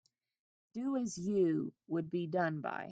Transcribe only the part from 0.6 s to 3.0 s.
Do as you would be done by.